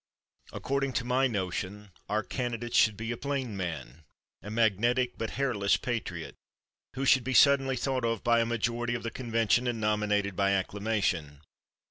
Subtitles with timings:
[0.51, 4.03] According to my notion, our candidate should be a plain man,
[4.41, 6.33] a magnetic but hairless patriot,
[6.95, 10.53] who should be suddenly thought of by a majority of the convention and nominated by
[10.53, 11.41] acclamation.